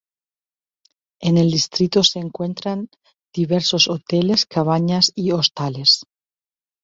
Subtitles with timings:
[1.21, 2.89] En el distrito se encuentran
[3.31, 6.05] diversos hoteles, cabañas y hostales.